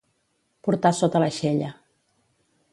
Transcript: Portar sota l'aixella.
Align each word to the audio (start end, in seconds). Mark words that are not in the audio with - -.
Portar 0.67 0.93
sota 1.01 1.23
l'aixella. 1.25 1.71